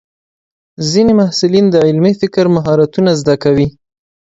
[0.91, 3.67] ځینې محصلین د علمي فکر مهارتونه زده کوي.